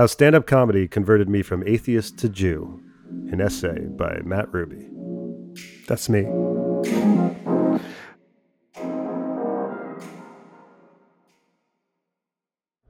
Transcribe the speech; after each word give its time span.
How 0.00 0.06
Stand 0.06 0.34
Up 0.34 0.46
Comedy 0.46 0.88
Converted 0.88 1.28
Me 1.28 1.42
from 1.42 1.62
Atheist 1.66 2.16
to 2.20 2.30
Jew, 2.30 2.82
an 3.30 3.42
essay 3.42 3.80
by 3.80 4.20
Matt 4.24 4.50
Ruby. 4.50 4.88
That's 5.86 6.08
me. 6.08 6.20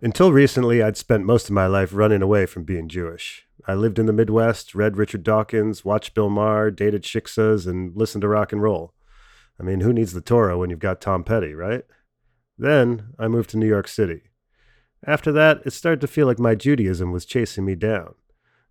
Until 0.01 0.31
recently, 0.31 0.85
I'd 0.85 0.96
spent 0.96 1.25
most 1.25 1.49
of 1.49 1.51
my 1.51 1.67
life 1.67 1.91
running 1.93 2.23
away 2.23 2.46
from 2.46 2.62
being 2.62 2.88
Jewish. 2.88 3.45
I 3.67 3.74
lived 3.74 3.99
in 3.99 4.06
the 4.06 4.13
Midwest, 4.13 4.77
read 4.77 4.97
Richard 4.97 5.24
Dawkins, 5.24 5.85
watched 5.85 6.15
Bill 6.15 6.31
Maher, 6.31 6.71
dated 6.71 7.03
shiksas, 7.03 7.67
and 7.67 7.97
listened 7.97 8.22
to 8.22 8.29
rock 8.29 8.53
and 8.53 8.63
roll. 8.63 8.95
I 9.58 9.65
mean, 9.65 9.81
who 9.81 9.92
needs 9.92 10.13
the 10.13 10.21
Torah 10.21 10.56
when 10.56 10.71
you've 10.71 10.79
got 10.79 11.01
Tom 11.01 11.24
Petty, 11.24 11.54
right? 11.54 11.83
Then 12.56 13.15
I 13.19 13.27
moved 13.27 13.51
to 13.51 13.56
New 13.56 13.67
York 13.67 13.88
City. 13.88 14.29
After 15.06 15.32
that, 15.32 15.62
it 15.64 15.72
started 15.72 16.01
to 16.02 16.06
feel 16.06 16.27
like 16.27 16.38
my 16.38 16.55
Judaism 16.55 17.10
was 17.10 17.24
chasing 17.24 17.64
me 17.64 17.74
down. 17.74 18.14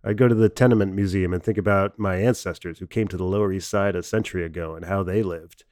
I'd 0.04 0.16
go 0.16 0.28
to 0.28 0.34
the 0.34 0.48
Tenement 0.48 0.94
Museum 0.94 1.34
and 1.34 1.42
think 1.42 1.58
about 1.58 1.98
my 1.98 2.16
ancestors 2.16 2.78
who 2.78 2.86
came 2.86 3.08
to 3.08 3.16
the 3.16 3.24
Lower 3.24 3.52
East 3.52 3.68
Side 3.68 3.96
a 3.96 4.02
century 4.02 4.44
ago 4.44 4.74
and 4.74 4.86
how 4.86 5.02
they 5.02 5.22
lived. 5.22 5.64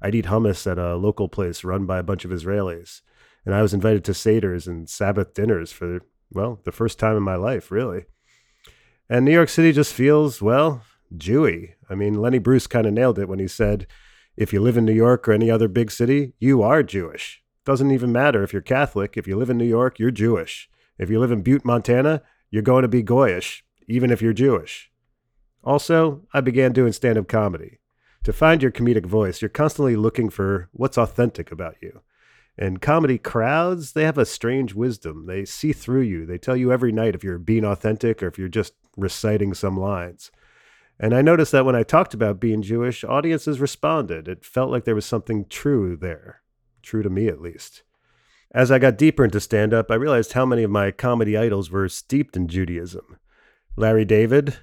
I'd 0.00 0.14
eat 0.14 0.26
hummus 0.26 0.70
at 0.70 0.78
a 0.78 0.96
local 0.96 1.28
place 1.28 1.64
run 1.64 1.86
by 1.86 1.98
a 1.98 2.02
bunch 2.02 2.24
of 2.24 2.30
Israelis, 2.30 3.02
and 3.44 3.54
I 3.54 3.62
was 3.62 3.72
invited 3.72 4.04
to 4.04 4.14
Seder's 4.14 4.66
and 4.66 4.88
Sabbath 4.88 5.34
dinners 5.34 5.70
for, 5.70 6.00
well, 6.32 6.60
the 6.64 6.72
first 6.72 6.98
time 6.98 7.16
in 7.16 7.22
my 7.22 7.36
life, 7.36 7.70
really. 7.70 8.06
And 9.08 9.24
New 9.24 9.32
York 9.32 9.48
City 9.48 9.72
just 9.72 9.94
feels, 9.94 10.42
well, 10.42 10.82
Jewy. 11.14 11.74
I 11.88 11.94
mean, 11.94 12.14
Lenny 12.14 12.38
Bruce 12.38 12.66
kind 12.66 12.86
of 12.86 12.92
nailed 12.92 13.18
it 13.18 13.28
when 13.28 13.38
he 13.38 13.48
said, 13.48 13.86
if 14.36 14.52
you 14.52 14.60
live 14.60 14.76
in 14.76 14.84
New 14.84 14.92
York 14.92 15.28
or 15.28 15.32
any 15.32 15.50
other 15.50 15.68
big 15.68 15.90
city, 15.90 16.34
you 16.40 16.62
are 16.62 16.82
Jewish. 16.82 17.42
Doesn't 17.66 17.90
even 17.90 18.12
matter 18.12 18.44
if 18.44 18.52
you're 18.52 18.62
Catholic. 18.62 19.16
If 19.16 19.26
you 19.26 19.36
live 19.36 19.50
in 19.50 19.58
New 19.58 19.66
York, 19.66 19.98
you're 19.98 20.12
Jewish. 20.12 20.70
If 20.98 21.10
you 21.10 21.18
live 21.18 21.32
in 21.32 21.42
Butte, 21.42 21.64
Montana, 21.64 22.22
you're 22.48 22.62
going 22.62 22.82
to 22.82 22.88
be 22.88 23.02
Goyish, 23.02 23.62
even 23.88 24.12
if 24.12 24.22
you're 24.22 24.32
Jewish. 24.32 24.92
Also, 25.64 26.22
I 26.32 26.40
began 26.40 26.72
doing 26.72 26.92
stand 26.92 27.18
up 27.18 27.26
comedy. 27.26 27.80
To 28.22 28.32
find 28.32 28.62
your 28.62 28.70
comedic 28.70 29.04
voice, 29.04 29.42
you're 29.42 29.48
constantly 29.48 29.96
looking 29.96 30.30
for 30.30 30.68
what's 30.72 30.96
authentic 30.96 31.50
about 31.50 31.74
you. 31.82 32.02
And 32.56 32.80
comedy 32.80 33.18
crowds, 33.18 33.92
they 33.92 34.04
have 34.04 34.16
a 34.16 34.24
strange 34.24 34.72
wisdom. 34.72 35.26
They 35.26 35.44
see 35.44 35.72
through 35.72 36.02
you. 36.02 36.24
They 36.24 36.38
tell 36.38 36.56
you 36.56 36.72
every 36.72 36.92
night 36.92 37.16
if 37.16 37.24
you're 37.24 37.38
being 37.38 37.64
authentic 37.64 38.22
or 38.22 38.28
if 38.28 38.38
you're 38.38 38.48
just 38.48 38.74
reciting 38.96 39.54
some 39.54 39.76
lines. 39.76 40.30
And 41.00 41.12
I 41.12 41.20
noticed 41.20 41.50
that 41.50 41.66
when 41.66 41.76
I 41.76 41.82
talked 41.82 42.14
about 42.14 42.40
being 42.40 42.62
Jewish, 42.62 43.02
audiences 43.02 43.58
responded. 43.58 44.28
It 44.28 44.44
felt 44.44 44.70
like 44.70 44.84
there 44.84 44.94
was 44.94 45.04
something 45.04 45.46
true 45.48 45.96
there, 45.96 46.42
true 46.86 47.02
to 47.02 47.10
me 47.10 47.26
at 47.28 47.40
least. 47.42 47.82
As 48.52 48.70
I 48.70 48.78
got 48.78 48.96
deeper 48.96 49.24
into 49.24 49.40
stand 49.40 49.74
up, 49.74 49.90
I 49.90 49.96
realized 49.96 50.32
how 50.32 50.46
many 50.46 50.62
of 50.62 50.70
my 50.70 50.90
comedy 50.92 51.36
idols 51.36 51.70
were 51.70 51.88
steeped 51.88 52.36
in 52.36 52.46
Judaism. 52.48 53.18
Larry 53.76 54.04
David, 54.04 54.56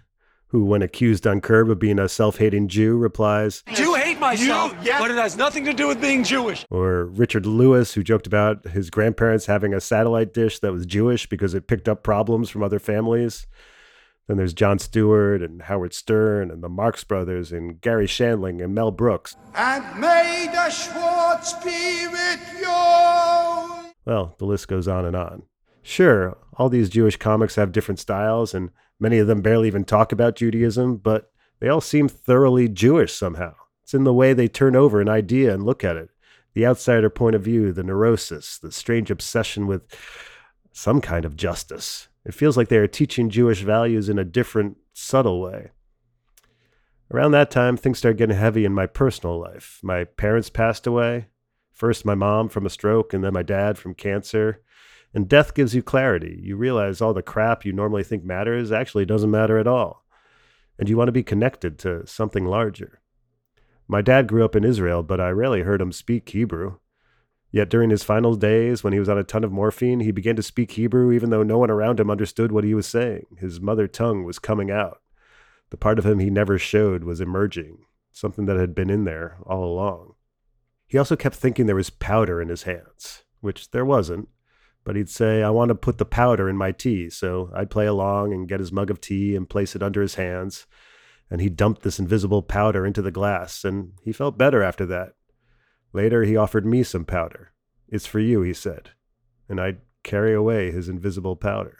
who, 0.47 0.63
when 0.65 0.81
accused 0.81 1.27
on 1.27 1.41
Curb 1.41 1.69
of 1.69 1.79
being 1.79 1.99
a 1.99 2.07
self 2.07 2.37
hating 2.37 2.69
Jew, 2.69 2.97
replies, 2.97 3.61
You 3.77 3.93
hate 3.95 4.19
myself, 4.19 4.71
You- 4.81 4.87
yeah. 4.87 4.99
but 4.99 5.11
it 5.11 5.17
has 5.17 5.35
nothing 5.35 5.65
to 5.65 5.73
do 5.73 5.87
with 5.87 5.99
being 5.99 6.23
Jewish. 6.23 6.65
Or 6.71 7.05
Richard 7.05 7.45
Lewis, 7.45 7.93
who 7.93 8.03
joked 8.03 8.25
about 8.25 8.67
his 8.69 8.89
grandparents 8.89 9.47
having 9.47 9.73
a 9.73 9.81
satellite 9.81 10.33
dish 10.33 10.59
that 10.59 10.71
was 10.71 10.85
Jewish 10.85 11.27
because 11.27 11.53
it 11.53 11.67
picked 11.67 11.89
up 11.89 12.03
problems 12.03 12.49
from 12.49 12.63
other 12.63 12.79
families. 12.79 13.45
Then 14.27 14.37
there's 14.37 14.53
Jon 14.53 14.79
Stewart 14.79 15.41
and 15.41 15.63
Howard 15.63 15.93
Stern 15.93 16.49
and 16.49 16.63
the 16.63 16.69
Marx 16.69 17.03
Brothers 17.03 17.51
and 17.51 17.81
Garry 17.81 18.07
Shandling 18.07 18.63
and 18.63 18.73
Mel 18.73 18.91
Brooks. 18.91 19.35
And 19.53 19.99
may 19.99 20.47
the 20.51 20.69
Schwartz 20.69 21.53
be 21.63 22.07
with 22.07 22.59
you. 22.59 23.93
Well, 24.05 24.35
the 24.37 24.45
list 24.45 24.67
goes 24.67 24.87
on 24.87 25.05
and 25.05 25.15
on. 25.15 25.43
Sure, 25.81 26.37
all 26.53 26.69
these 26.69 26.89
Jewish 26.89 27.17
comics 27.17 27.55
have 27.55 27.73
different 27.73 27.99
styles, 27.99 28.53
and 28.53 28.69
many 28.99 29.17
of 29.17 29.27
them 29.27 29.41
barely 29.41 29.67
even 29.67 29.83
talk 29.83 30.13
about 30.13 30.35
Judaism, 30.37 30.97
but 30.97 31.31
they 31.59 31.67
all 31.67 31.81
seem 31.81 32.07
thoroughly 32.07 32.69
Jewish 32.69 33.13
somehow. 33.13 33.53
It's 33.83 33.93
in 33.93 34.05
the 34.05 34.13
way 34.13 34.33
they 34.33 34.47
turn 34.47 34.75
over 34.75 35.01
an 35.01 35.09
idea 35.09 35.53
and 35.53 35.63
look 35.65 35.83
at 35.83 35.97
it. 35.97 36.09
The 36.53 36.65
outsider 36.65 37.09
point 37.09 37.35
of 37.35 37.43
view, 37.43 37.73
the 37.73 37.83
neurosis, 37.83 38.57
the 38.57 38.71
strange 38.71 39.11
obsession 39.11 39.67
with 39.67 39.83
some 40.71 41.01
kind 41.01 41.25
of 41.25 41.35
justice. 41.35 42.07
It 42.25 42.33
feels 42.33 42.55
like 42.55 42.69
they 42.69 42.77
are 42.77 42.87
teaching 42.87 43.29
Jewish 43.29 43.61
values 43.61 44.09
in 44.09 44.17
a 44.17 44.23
different, 44.23 44.77
subtle 44.93 45.41
way. 45.41 45.71
Around 47.11 47.31
that 47.31 47.51
time, 47.51 47.77
things 47.77 47.97
started 47.99 48.17
getting 48.17 48.37
heavy 48.37 48.65
in 48.65 48.73
my 48.73 48.85
personal 48.87 49.39
life. 49.39 49.79
My 49.83 50.05
parents 50.05 50.49
passed 50.49 50.87
away. 50.87 51.27
First, 51.71 52.05
my 52.05 52.15
mom 52.15 52.49
from 52.49 52.65
a 52.65 52.69
stroke, 52.69 53.13
and 53.13 53.23
then 53.23 53.33
my 53.33 53.43
dad 53.43 53.77
from 53.77 53.93
cancer. 53.93 54.61
And 55.13 55.29
death 55.29 55.53
gives 55.53 55.75
you 55.75 55.83
clarity. 55.83 56.39
You 56.41 56.55
realize 56.55 57.01
all 57.01 57.13
the 57.13 57.21
crap 57.21 57.65
you 57.65 57.73
normally 57.73 58.03
think 58.03 58.23
matters 58.23 58.71
actually 58.71 59.05
doesn't 59.05 59.29
matter 59.29 59.59
at 59.59 59.67
all. 59.67 60.05
And 60.79 60.89
you 60.89 60.97
want 60.97 61.07
to 61.09 61.13
be 61.13 61.23
connected 61.23 61.77
to 61.79 62.07
something 62.07 62.45
larger. 62.45 62.99
My 63.87 64.01
dad 64.01 64.27
grew 64.27 64.43
up 64.43 64.55
in 64.55 64.63
Israel, 64.63 65.03
but 65.03 65.19
I 65.19 65.29
rarely 65.29 65.61
heard 65.61 65.81
him 65.81 65.91
speak 65.91 66.29
Hebrew. 66.29 66.77
Yet 67.53 67.69
during 67.69 67.91
his 67.91 68.03
final 68.03 68.33
days, 68.33 68.83
when 68.83 68.93
he 68.93 68.99
was 68.99 69.07
on 69.07 69.19
a 69.19 69.23
ton 69.23 69.43
of 69.43 69.51
morphine, 69.51 69.99
he 69.99 70.11
began 70.11 70.35
to 70.37 70.41
speak 70.41 70.71
Hebrew 70.71 71.11
even 71.11 71.29
though 71.29 71.43
no 71.43 71.59
one 71.59 71.69
around 71.69 71.99
him 71.99 72.09
understood 72.09 72.51
what 72.51 72.63
he 72.63 72.73
was 72.73 72.87
saying. 72.87 73.27
His 73.37 73.61
mother 73.61 73.87
tongue 73.87 74.23
was 74.23 74.39
coming 74.39 74.71
out. 74.71 75.01
The 75.69 75.77
part 75.77 75.99
of 75.99 76.05
him 76.05 76.17
he 76.17 76.31
never 76.31 76.57
showed 76.57 77.03
was 77.03 77.21
emerging, 77.21 77.85
something 78.11 78.47
that 78.47 78.57
had 78.57 78.73
been 78.73 78.89
in 78.89 79.03
there 79.03 79.37
all 79.45 79.63
along. 79.63 80.15
He 80.87 80.97
also 80.97 81.15
kept 81.15 81.35
thinking 81.35 81.67
there 81.67 81.75
was 81.75 81.91
powder 81.91 82.41
in 82.41 82.49
his 82.49 82.63
hands, 82.63 83.23
which 83.39 83.69
there 83.69 83.85
wasn't. 83.85 84.29
But 84.83 84.95
he'd 84.95 85.09
say, 85.09 85.43
I 85.43 85.51
want 85.51 85.69
to 85.69 85.75
put 85.75 85.99
the 85.99 86.05
powder 86.05 86.49
in 86.49 86.57
my 86.57 86.71
tea. 86.71 87.11
So 87.11 87.51
I'd 87.55 87.69
play 87.69 87.85
along 87.85 88.33
and 88.33 88.49
get 88.49 88.61
his 88.61 88.71
mug 88.71 88.89
of 88.89 88.99
tea 88.99 89.35
and 89.35 89.47
place 89.47 89.75
it 89.75 89.83
under 89.83 90.01
his 90.01 90.15
hands. 90.15 90.65
And 91.29 91.39
he 91.39 91.49
dumped 91.49 91.83
this 91.83 91.99
invisible 91.99 92.41
powder 92.41 92.83
into 92.83 93.03
the 93.03 93.11
glass, 93.11 93.63
and 93.63 93.93
he 94.01 94.11
felt 94.11 94.39
better 94.39 94.63
after 94.63 94.87
that. 94.87 95.13
Later, 95.93 96.23
he 96.23 96.35
offered 96.35 96.65
me 96.65 96.83
some 96.83 97.05
powder. 97.05 97.53
It's 97.87 98.07
for 98.07 98.19
you, 98.19 98.41
he 98.41 98.53
said. 98.53 98.89
And 99.47 99.61
I'd 99.61 99.81
carry 100.03 100.33
away 100.33 100.71
his 100.71 100.89
invisible 100.89 101.35
powder. 101.35 101.77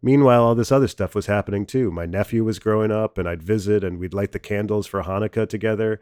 Meanwhile, 0.00 0.42
all 0.42 0.54
this 0.56 0.72
other 0.72 0.88
stuff 0.88 1.14
was 1.14 1.26
happening 1.26 1.64
too. 1.64 1.92
My 1.92 2.06
nephew 2.06 2.42
was 2.42 2.58
growing 2.58 2.90
up, 2.90 3.18
and 3.18 3.28
I'd 3.28 3.42
visit, 3.42 3.84
and 3.84 3.98
we'd 3.98 4.14
light 4.14 4.32
the 4.32 4.40
candles 4.40 4.86
for 4.86 5.02
Hanukkah 5.02 5.48
together. 5.48 6.00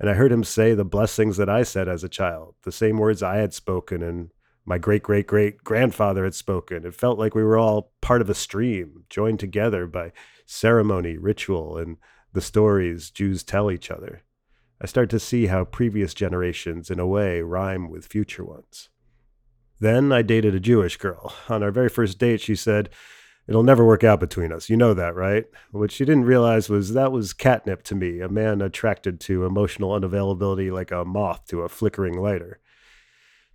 And 0.00 0.08
I 0.08 0.14
heard 0.14 0.32
him 0.32 0.44
say 0.44 0.72
the 0.72 0.84
blessings 0.84 1.36
that 1.36 1.50
I 1.50 1.64
said 1.64 1.88
as 1.88 2.02
a 2.02 2.08
child, 2.08 2.54
the 2.62 2.72
same 2.72 2.96
words 2.96 3.22
I 3.22 3.36
had 3.36 3.52
spoken 3.52 4.02
and 4.02 4.30
my 4.64 4.78
great 4.78 5.02
great 5.02 5.26
great 5.26 5.64
grandfather 5.64 6.24
had 6.24 6.34
spoken. 6.34 6.86
It 6.86 6.94
felt 6.94 7.18
like 7.18 7.34
we 7.34 7.42
were 7.42 7.58
all 7.58 7.92
part 8.00 8.20
of 8.20 8.30
a 8.30 8.34
stream, 8.34 9.04
joined 9.10 9.40
together 9.40 9.86
by 9.86 10.12
ceremony, 10.46 11.16
ritual, 11.18 11.76
and 11.76 11.96
the 12.32 12.40
stories 12.40 13.10
Jews 13.10 13.42
tell 13.42 13.70
each 13.70 13.90
other. 13.90 14.22
I 14.82 14.86
start 14.86 15.10
to 15.10 15.20
see 15.20 15.46
how 15.46 15.64
previous 15.64 16.12
generations, 16.12 16.90
in 16.90 16.98
a 16.98 17.06
way, 17.06 17.40
rhyme 17.40 17.88
with 17.88 18.04
future 18.04 18.44
ones. 18.44 18.88
Then 19.78 20.10
I 20.10 20.22
dated 20.22 20.56
a 20.56 20.60
Jewish 20.60 20.96
girl. 20.96 21.32
On 21.48 21.62
our 21.62 21.70
very 21.70 21.88
first 21.88 22.18
date, 22.18 22.40
she 22.40 22.56
said, 22.56 22.90
It'll 23.46 23.62
never 23.62 23.84
work 23.84 24.02
out 24.02 24.18
between 24.18 24.52
us. 24.52 24.68
You 24.68 24.76
know 24.76 24.92
that, 24.94 25.14
right? 25.14 25.46
What 25.70 25.92
she 25.92 26.04
didn't 26.04 26.24
realize 26.24 26.68
was 26.68 26.94
that 26.94 27.12
was 27.12 27.32
catnip 27.32 27.84
to 27.84 27.94
me, 27.94 28.20
a 28.20 28.28
man 28.28 28.60
attracted 28.60 29.20
to 29.20 29.44
emotional 29.44 29.90
unavailability 29.90 30.72
like 30.72 30.90
a 30.90 31.04
moth 31.04 31.46
to 31.48 31.62
a 31.62 31.68
flickering 31.68 32.20
lighter. 32.20 32.58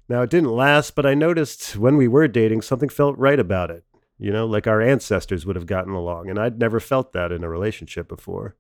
Now, 0.07 0.21
it 0.21 0.29
didn't 0.29 0.51
last, 0.51 0.95
but 0.95 1.05
I 1.05 1.13
noticed 1.13 1.75
when 1.75 1.97
we 1.97 2.07
were 2.07 2.29
dating, 2.29 2.61
something 2.61 2.89
felt 2.89 3.17
right 3.17 3.39
about 3.39 3.69
it. 3.69 3.83
You 4.17 4.31
know, 4.31 4.45
like 4.45 4.65
our 4.65 4.81
ancestors 4.81 5.45
would 5.45 5.57
have 5.57 5.65
gotten 5.65 5.93
along, 5.93 6.29
and 6.29 6.39
I'd 6.39 6.57
never 6.57 6.79
felt 6.79 7.11
that 7.11 7.33
in 7.33 7.43
a 7.43 7.49
relationship 7.49 8.07
before. 8.07 8.55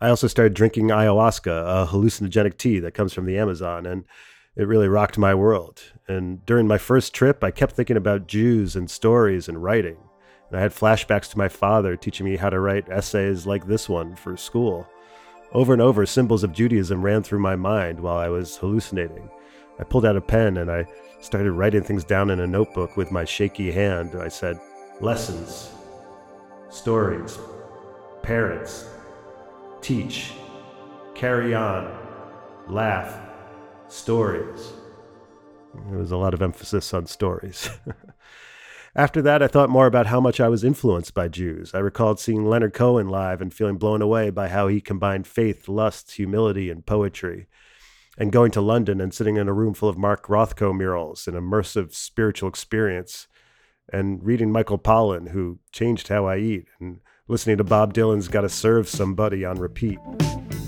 I 0.00 0.10
also 0.10 0.26
started 0.26 0.52
drinking 0.52 0.88
ayahuasca, 0.88 1.46
a 1.46 1.86
hallucinogenic 1.86 2.58
tea 2.58 2.80
that 2.80 2.92
comes 2.92 3.14
from 3.14 3.24
the 3.24 3.38
Amazon, 3.38 3.86
and 3.86 4.04
it 4.54 4.68
really 4.68 4.88
rocked 4.88 5.16
my 5.16 5.34
world. 5.34 5.82
And 6.06 6.44
during 6.44 6.66
my 6.66 6.76
first 6.76 7.14
trip, 7.14 7.42
I 7.42 7.50
kept 7.50 7.74
thinking 7.74 7.96
about 7.96 8.26
Jews 8.26 8.76
and 8.76 8.90
stories 8.90 9.48
and 9.48 9.62
writing. 9.62 9.96
And 10.50 10.58
I 10.58 10.62
had 10.62 10.72
flashbacks 10.72 11.30
to 11.30 11.38
my 11.38 11.48
father 11.48 11.96
teaching 11.96 12.26
me 12.26 12.36
how 12.36 12.50
to 12.50 12.60
write 12.60 12.90
essays 12.90 13.46
like 13.46 13.66
this 13.66 13.88
one 13.88 14.16
for 14.16 14.36
school. 14.36 14.86
Over 15.52 15.72
and 15.72 15.80
over, 15.80 16.04
symbols 16.04 16.44
of 16.44 16.52
Judaism 16.52 17.02
ran 17.02 17.22
through 17.22 17.38
my 17.40 17.56
mind 17.56 17.98
while 17.98 18.18
I 18.18 18.28
was 18.28 18.56
hallucinating. 18.56 19.30
I 19.78 19.84
pulled 19.84 20.04
out 20.04 20.16
a 20.16 20.20
pen 20.20 20.58
and 20.58 20.70
I 20.70 20.86
started 21.20 21.52
writing 21.52 21.82
things 21.82 22.04
down 22.04 22.30
in 22.30 22.40
a 22.40 22.46
notebook 22.46 22.96
with 22.96 23.10
my 23.10 23.24
shaky 23.24 23.72
hand. 23.72 24.14
I 24.14 24.28
said, 24.28 24.58
Lessons, 25.00 25.70
stories, 26.68 27.38
parents, 28.22 28.88
teach, 29.86 30.32
carry 31.14 31.54
on, 31.54 31.96
laugh, 32.68 33.20
stories. 33.86 34.72
There 35.88 35.98
was 35.98 36.10
a 36.10 36.16
lot 36.16 36.34
of 36.34 36.42
emphasis 36.42 36.92
on 36.92 37.06
stories. 37.06 37.70
After 38.96 39.22
that, 39.22 39.44
I 39.44 39.46
thought 39.46 39.70
more 39.70 39.86
about 39.86 40.08
how 40.08 40.20
much 40.20 40.40
I 40.40 40.48
was 40.48 40.64
influenced 40.64 41.14
by 41.14 41.28
Jews. 41.28 41.72
I 41.72 41.78
recalled 41.78 42.18
seeing 42.18 42.44
Leonard 42.44 42.74
Cohen 42.74 43.08
live 43.08 43.40
and 43.40 43.54
feeling 43.54 43.76
blown 43.76 44.02
away 44.02 44.30
by 44.30 44.48
how 44.48 44.66
he 44.66 44.80
combined 44.80 45.28
faith, 45.28 45.68
lust, 45.68 46.10
humility, 46.12 46.68
and 46.68 46.84
poetry. 46.84 47.46
And 48.18 48.32
going 48.32 48.50
to 48.52 48.60
London 48.60 49.00
and 49.00 49.14
sitting 49.14 49.36
in 49.36 49.46
a 49.46 49.52
room 49.52 49.72
full 49.72 49.88
of 49.88 49.96
Mark 49.96 50.26
Rothko 50.26 50.76
murals, 50.76 51.28
an 51.28 51.34
immersive 51.34 51.94
spiritual 51.94 52.48
experience. 52.48 53.28
and 53.92 54.18
reading 54.26 54.50
Michael 54.50 54.80
Pollan, 54.80 55.28
who 55.28 55.60
changed 55.70 56.08
how 56.08 56.26
I 56.26 56.38
eat, 56.38 56.66
and 56.80 56.98
listening 57.28 57.56
to 57.56 57.64
Bob 57.64 57.92
Dylan's 57.92 58.28
Gotta 58.28 58.48
Serve 58.48 58.88
Somebody 58.88 59.44
on 59.44 59.58
repeat. 59.58 59.98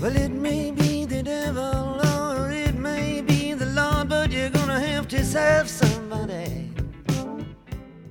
Well, 0.01 0.15
it 0.15 0.29
may 0.29 0.71
be 0.71 1.05
the 1.05 1.23
devil 1.23 2.01
or 2.01 2.51
it 2.51 2.75
may 2.75 3.21
be 3.21 3.53
the 3.53 3.65
Lord, 3.67 4.09
but 4.09 4.29
you're 4.31 4.49
gonna 4.49 4.79
have 4.79 5.07
to 5.09 5.23
serve 5.23 5.69
somebody. 5.69 6.69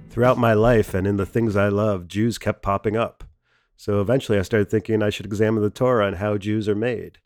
Throughout 0.08 0.38
my 0.38 0.54
life 0.54 0.94
and 0.94 1.06
in 1.06 1.18
the 1.18 1.26
things 1.26 1.56
I 1.56 1.68
love, 1.68 2.08
Jews 2.08 2.38
kept 2.38 2.62
popping 2.62 2.96
up. 2.96 3.22
So 3.76 4.00
eventually 4.00 4.38
I 4.38 4.42
started 4.42 4.70
thinking 4.70 5.02
I 5.02 5.10
should 5.10 5.26
examine 5.26 5.62
the 5.62 5.70
Torah 5.70 6.06
and 6.06 6.16
how 6.16 6.38
Jews 6.38 6.68
are 6.68 6.74
made. 6.74 7.18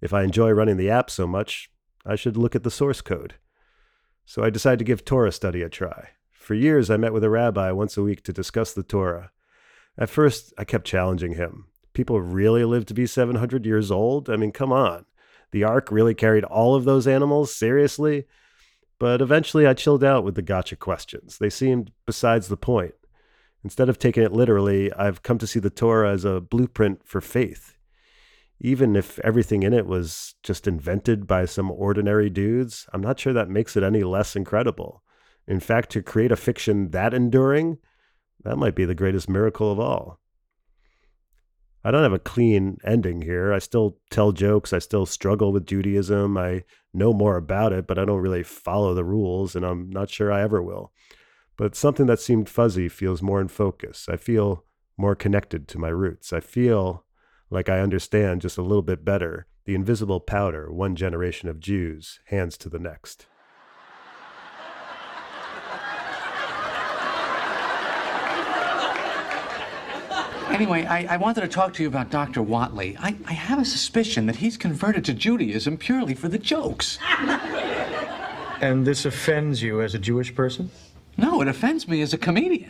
If 0.00 0.12
I 0.12 0.24
enjoy 0.24 0.50
running 0.50 0.76
the 0.76 0.90
app 0.90 1.08
so 1.08 1.26
much, 1.26 1.70
I 2.04 2.16
should 2.16 2.36
look 2.36 2.56
at 2.56 2.64
the 2.64 2.70
source 2.70 3.00
code. 3.00 3.34
So 4.26 4.42
I 4.42 4.50
decided 4.50 4.80
to 4.80 4.84
give 4.84 5.04
Torah 5.04 5.32
study 5.32 5.62
a 5.62 5.68
try. 5.68 6.10
For 6.32 6.54
years, 6.54 6.90
I 6.90 6.96
met 6.96 7.12
with 7.12 7.24
a 7.24 7.30
rabbi 7.30 7.70
once 7.70 7.96
a 7.96 8.02
week 8.02 8.22
to 8.24 8.32
discuss 8.32 8.72
the 8.72 8.82
Torah. 8.82 9.30
At 9.96 10.10
first, 10.10 10.52
I 10.58 10.64
kept 10.64 10.86
challenging 10.86 11.34
him. 11.34 11.66
People 11.92 12.20
really 12.20 12.64
live 12.64 12.86
to 12.86 12.94
be 12.94 13.06
700 13.06 13.64
years 13.64 13.90
old? 13.90 14.28
I 14.28 14.36
mean, 14.36 14.50
come 14.50 14.72
on. 14.72 15.04
The 15.52 15.64
ark 15.64 15.92
really 15.92 16.14
carried 16.14 16.44
all 16.44 16.74
of 16.74 16.84
those 16.84 17.06
animals? 17.06 17.54
Seriously? 17.54 18.26
But 18.98 19.20
eventually, 19.20 19.66
I 19.66 19.74
chilled 19.74 20.02
out 20.02 20.24
with 20.24 20.34
the 20.34 20.42
gotcha 20.42 20.76
questions. 20.76 21.38
They 21.38 21.50
seemed 21.50 21.92
besides 22.06 22.48
the 22.48 22.56
point. 22.56 22.94
Instead 23.62 23.88
of 23.88 23.98
taking 23.98 24.22
it 24.22 24.32
literally, 24.32 24.92
I've 24.92 25.22
come 25.22 25.38
to 25.38 25.46
see 25.46 25.60
the 25.60 25.70
Torah 25.70 26.12
as 26.12 26.24
a 26.24 26.40
blueprint 26.40 27.06
for 27.06 27.20
faith. 27.20 27.76
Even 28.60 28.94
if 28.96 29.18
everything 29.20 29.62
in 29.62 29.72
it 29.72 29.86
was 29.86 30.34
just 30.42 30.66
invented 30.66 31.26
by 31.26 31.44
some 31.44 31.70
ordinary 31.70 32.30
dudes, 32.30 32.86
I'm 32.92 33.00
not 33.00 33.18
sure 33.18 33.32
that 33.32 33.48
makes 33.48 33.76
it 33.76 33.82
any 33.82 34.02
less 34.04 34.36
incredible. 34.36 35.02
In 35.46 35.60
fact, 35.60 35.90
to 35.90 36.02
create 36.02 36.32
a 36.32 36.36
fiction 36.36 36.90
that 36.90 37.14
enduring, 37.14 37.78
that 38.44 38.56
might 38.56 38.74
be 38.74 38.84
the 38.84 38.94
greatest 38.94 39.28
miracle 39.28 39.70
of 39.70 39.80
all. 39.80 40.20
I 41.82 41.90
don't 41.90 42.02
have 42.02 42.14
a 42.14 42.18
clean 42.18 42.78
ending 42.82 43.22
here. 43.22 43.52
I 43.52 43.58
still 43.58 43.98
tell 44.10 44.32
jokes. 44.32 44.72
I 44.72 44.78
still 44.78 45.04
struggle 45.04 45.52
with 45.52 45.66
Judaism. 45.66 46.38
I 46.38 46.64
know 46.94 47.12
more 47.12 47.36
about 47.36 47.74
it, 47.74 47.86
but 47.86 47.98
I 47.98 48.06
don't 48.06 48.22
really 48.22 48.42
follow 48.42 48.94
the 48.94 49.04
rules, 49.04 49.54
and 49.54 49.66
I'm 49.66 49.90
not 49.90 50.08
sure 50.08 50.32
I 50.32 50.42
ever 50.42 50.62
will. 50.62 50.92
But 51.58 51.76
something 51.76 52.06
that 52.06 52.20
seemed 52.20 52.48
fuzzy 52.48 52.88
feels 52.88 53.20
more 53.20 53.40
in 53.40 53.48
focus. 53.48 54.08
I 54.08 54.16
feel 54.16 54.64
more 54.96 55.14
connected 55.14 55.68
to 55.68 55.78
my 55.78 55.88
roots. 55.88 56.32
I 56.32 56.40
feel 56.40 57.04
like 57.50 57.68
I 57.68 57.80
understand 57.80 58.40
just 58.40 58.56
a 58.56 58.62
little 58.62 58.82
bit 58.82 59.04
better 59.04 59.46
the 59.66 59.74
invisible 59.74 60.20
powder 60.20 60.70
one 60.72 60.94
generation 60.94 61.48
of 61.48 61.60
Jews 61.60 62.20
hands 62.26 62.56
to 62.58 62.68
the 62.68 62.78
next. 62.78 63.26
Anyway, 70.54 70.84
I, 70.84 71.14
I 71.14 71.16
wanted 71.16 71.40
to 71.40 71.48
talk 71.48 71.74
to 71.74 71.82
you 71.82 71.88
about 71.88 72.10
Dr. 72.10 72.40
Whatley. 72.40 72.96
I, 73.00 73.16
I 73.26 73.32
have 73.32 73.58
a 73.58 73.64
suspicion 73.64 74.26
that 74.26 74.36
he's 74.36 74.56
converted 74.56 75.04
to 75.06 75.12
Judaism 75.12 75.76
purely 75.76 76.14
for 76.14 76.28
the 76.28 76.38
jokes. 76.38 76.98
And 78.60 78.86
this 78.86 79.04
offends 79.04 79.62
you 79.62 79.82
as 79.82 79.94
a 79.94 79.98
Jewish 79.98 80.32
person? 80.32 80.70
No, 81.16 81.42
it 81.42 81.48
offends 81.48 81.88
me 81.88 82.02
as 82.02 82.14
a 82.14 82.18
comedian. 82.18 82.63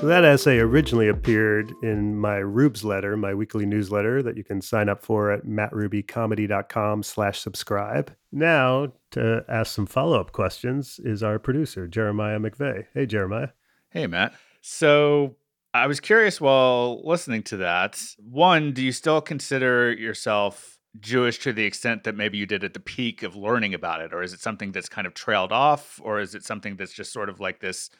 So 0.00 0.06
that 0.06 0.24
essay 0.24 0.60
originally 0.60 1.08
appeared 1.08 1.72
in 1.82 2.16
my 2.16 2.36
Rubes 2.36 2.84
letter, 2.84 3.16
my 3.16 3.34
weekly 3.34 3.66
newsletter 3.66 4.22
that 4.22 4.36
you 4.36 4.44
can 4.44 4.60
sign 4.60 4.88
up 4.88 5.02
for 5.02 5.32
at 5.32 5.44
mattrubycomedy.com 5.44 7.02
slash 7.02 7.40
subscribe. 7.40 8.14
Now, 8.30 8.92
to 9.10 9.44
ask 9.48 9.74
some 9.74 9.86
follow-up 9.86 10.30
questions 10.30 11.00
is 11.02 11.24
our 11.24 11.40
producer, 11.40 11.88
Jeremiah 11.88 12.38
McVeigh. 12.38 12.86
Hey, 12.94 13.06
Jeremiah. 13.06 13.48
Hey, 13.90 14.06
Matt. 14.06 14.34
So 14.60 15.34
I 15.74 15.88
was 15.88 15.98
curious 15.98 16.40
while 16.40 17.02
listening 17.04 17.42
to 17.44 17.56
that. 17.56 18.00
One, 18.18 18.70
do 18.70 18.84
you 18.84 18.92
still 18.92 19.20
consider 19.20 19.92
yourself 19.92 20.78
Jewish 21.00 21.40
to 21.40 21.52
the 21.52 21.64
extent 21.64 22.04
that 22.04 22.14
maybe 22.14 22.38
you 22.38 22.46
did 22.46 22.62
at 22.62 22.72
the 22.72 22.78
peak 22.78 23.24
of 23.24 23.34
learning 23.34 23.74
about 23.74 24.00
it? 24.00 24.14
Or 24.14 24.22
is 24.22 24.32
it 24.32 24.38
something 24.38 24.70
that's 24.70 24.88
kind 24.88 25.08
of 25.08 25.14
trailed 25.14 25.50
off? 25.50 26.00
Or 26.04 26.20
is 26.20 26.36
it 26.36 26.44
something 26.44 26.76
that's 26.76 26.92
just 26.92 27.12
sort 27.12 27.28
of 27.28 27.40
like 27.40 27.58
this 27.58 27.90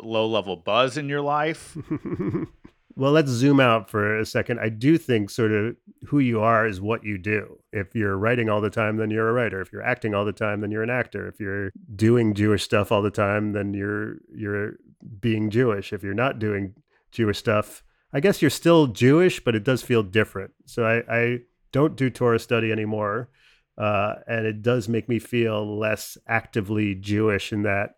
low 0.00 0.26
level 0.26 0.56
buzz 0.56 0.96
in 0.96 1.08
your 1.08 1.20
life? 1.20 1.76
well, 2.96 3.12
let's 3.12 3.30
zoom 3.30 3.60
out 3.60 3.88
for 3.90 4.18
a 4.18 4.26
second. 4.26 4.60
I 4.60 4.68
do 4.68 4.98
think 4.98 5.30
sort 5.30 5.52
of 5.52 5.76
who 6.06 6.18
you 6.18 6.40
are 6.40 6.66
is 6.66 6.80
what 6.80 7.04
you 7.04 7.18
do. 7.18 7.58
If 7.72 7.94
you're 7.94 8.16
writing 8.16 8.48
all 8.48 8.60
the 8.60 8.70
time, 8.70 8.96
then 8.96 9.10
you're 9.10 9.28
a 9.28 9.32
writer. 9.32 9.60
If 9.60 9.72
you're 9.72 9.82
acting 9.82 10.14
all 10.14 10.24
the 10.24 10.32
time, 10.32 10.60
then 10.60 10.70
you're 10.70 10.82
an 10.82 10.90
actor. 10.90 11.26
If 11.26 11.40
you're 11.40 11.72
doing 11.94 12.34
Jewish 12.34 12.62
stuff 12.62 12.92
all 12.92 13.02
the 13.02 13.10
time, 13.10 13.52
then 13.52 13.74
you're 13.74 14.16
you're 14.34 14.74
being 15.20 15.50
Jewish. 15.50 15.92
If 15.92 16.02
you're 16.02 16.14
not 16.14 16.38
doing 16.38 16.74
Jewish 17.10 17.38
stuff, 17.38 17.82
I 18.12 18.20
guess 18.20 18.42
you're 18.42 18.50
still 18.50 18.86
Jewish, 18.86 19.42
but 19.42 19.54
it 19.54 19.64
does 19.64 19.82
feel 19.82 20.02
different. 20.02 20.52
So 20.66 20.84
I, 20.84 21.02
I 21.12 21.38
don't 21.72 21.96
do 21.96 22.10
Torah 22.10 22.38
study 22.38 22.70
anymore. 22.70 23.30
Uh, 23.78 24.16
and 24.28 24.46
it 24.46 24.62
does 24.62 24.88
make 24.88 25.08
me 25.08 25.18
feel 25.18 25.78
less 25.78 26.18
actively 26.28 26.94
Jewish 26.94 27.52
in 27.52 27.62
that 27.62 27.96